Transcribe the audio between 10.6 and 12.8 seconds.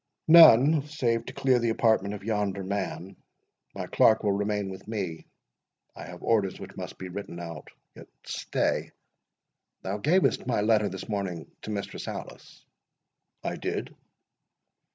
letter this morning to Mistress Alice?"